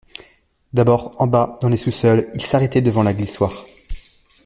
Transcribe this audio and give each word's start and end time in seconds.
D'abord, 0.73 1.13
en 1.19 1.27
bas, 1.27 1.59
dans 1.61 1.69
les 1.69 1.77
sous-sols, 1.77 2.27
il 2.33 2.41
s'arrêtait 2.41 2.81
devant 2.81 3.03
la 3.03 3.13
glissoire. 3.13 3.53